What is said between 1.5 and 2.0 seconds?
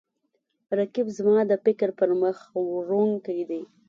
فکر